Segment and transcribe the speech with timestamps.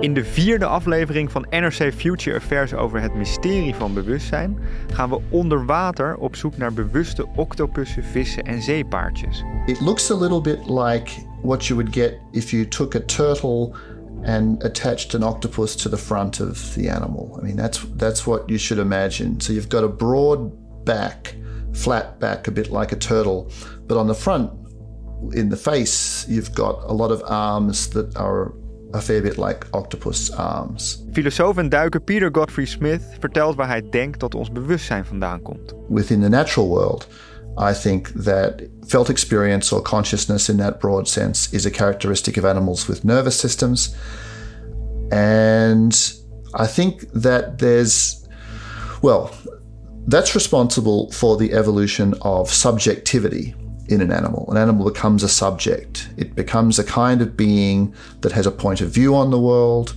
[0.00, 4.58] In de vierde aflevering van NRC Future Affairs over het mysterie van bewustzijn
[4.92, 9.44] gaan we onder water op zoek naar bewuste octopussen, vissen en zeepaardjes.
[9.66, 11.10] It looks a little bit like
[11.42, 13.74] what you would get if you took a turtle
[14.22, 17.38] and attached an octopus to the front of the animal.
[17.40, 19.40] I mean, that's that's what you should imagine.
[19.40, 20.50] So you've got a broad
[20.84, 21.34] back,
[21.72, 23.50] flat back, a bit like a turtle,
[23.86, 24.50] but on the front,
[25.32, 28.52] in the face, you've got a lot of arms that are
[28.96, 31.04] a fair bit like octopus um, arms.
[31.12, 35.74] Filosoof en duiker Peter Godfrey Smith vertelt waar hij denkt dat ons bewustzijn vandaan komt.
[35.88, 37.06] Within the natural world,
[37.58, 42.44] I think that felt experience or consciousness in that broad sense is a characteristic of
[42.44, 43.94] animals with nervous systems.
[45.10, 45.92] And
[46.54, 48.26] I think that there's,
[49.00, 49.30] well,
[50.08, 53.54] that's responsible for the evolution of subjectivity
[53.88, 54.50] in an animal.
[54.50, 58.80] An animal becomes a subject, it becomes a kind of being that has a point
[58.80, 59.94] of view on the world,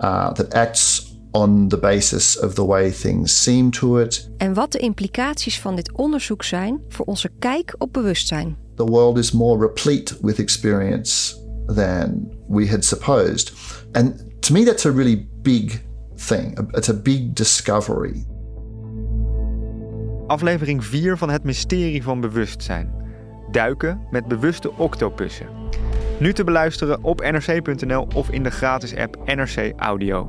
[0.00, 4.30] uh, that acts on the basis of the way things seem to it.
[4.36, 8.56] En wat de implicaties van dit onderzoek zijn voor onze kijk op bewustzijn.
[8.74, 11.36] The world is more replete with experience
[11.66, 13.52] than we had supposed.
[13.92, 15.80] And to me, that's a really big
[16.14, 16.58] thing.
[16.76, 18.26] It's a big discovery.
[20.26, 22.97] Aflevering 4 van Het Mysterie van Bewustzijn.
[23.50, 25.46] Duiken met bewuste octopussen.
[26.18, 30.26] Nu te beluisteren op nrc.nl of in de gratis app NRC Audio.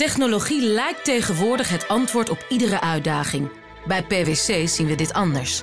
[0.00, 3.50] Technologie lijkt tegenwoordig het antwoord op iedere uitdaging.
[3.86, 5.62] Bij PwC zien we dit anders.